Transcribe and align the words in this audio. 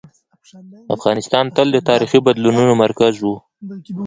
افغانستان 0.95 1.45
تل 1.55 1.67
د 1.73 1.77
تاریخي 1.89 2.19
بدلونونو 2.27 2.73
مرکز 2.83 3.13
و. 3.21 3.25